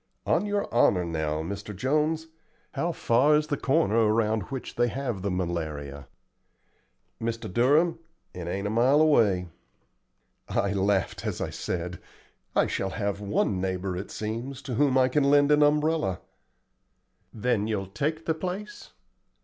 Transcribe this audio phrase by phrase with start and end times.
[0.25, 1.75] "On your honor now, Mr.
[1.75, 2.25] Jones,
[2.71, 6.07] how far is the corner around which they have the malaria?"
[7.21, 7.53] "Mr.
[7.53, 7.99] Durham,
[8.33, 9.49] it ain't a mile away."
[10.49, 11.99] I laughed as I said,
[12.55, 16.19] "I shall have one neighbor, it seems, to whom I can lend an umbrella."
[17.31, 18.93] "Then you'll take the place?"